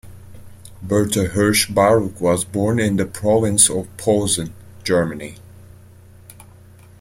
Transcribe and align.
Bertha 0.81 1.25
Hirsch 1.27 1.67
Baruch 1.69 2.19
was 2.19 2.43
born 2.43 2.79
in 2.79 2.95
the 2.95 3.05
Province 3.05 3.69
of 3.69 3.85
Posen, 3.97 4.51
Germany. 4.83 5.35